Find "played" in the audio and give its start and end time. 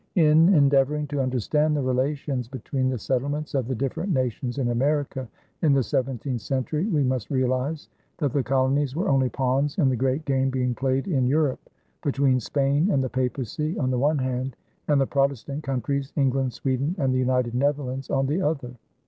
10.73-11.07